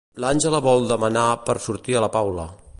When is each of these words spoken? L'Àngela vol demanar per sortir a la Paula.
L'Àngela 0.23 0.61
vol 0.67 0.87
demanar 0.93 1.27
per 1.51 1.57
sortir 1.69 1.99
a 2.01 2.05
la 2.07 2.13
Paula. 2.19 2.51